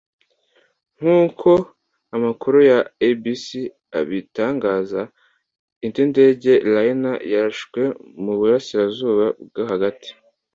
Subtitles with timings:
[0.97, 1.51] nk'uko
[2.15, 3.47] amakuru ya abc
[3.99, 5.01] abitangaza,
[5.85, 7.81] indi ndege-liner yarashwe
[8.23, 10.09] mu burasirazuba bwo hagati